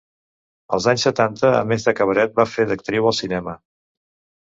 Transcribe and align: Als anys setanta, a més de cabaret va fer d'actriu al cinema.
Als 0.77 0.87
anys 0.93 1.03
setanta, 1.09 1.53
a 1.59 1.61
més 1.73 1.87
de 1.89 1.95
cabaret 2.01 2.37
va 2.43 2.49
fer 2.57 2.69
d'actriu 2.73 3.15
al 3.15 3.19
cinema. 3.23 3.59